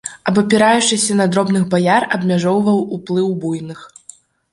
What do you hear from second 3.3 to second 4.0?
буйных.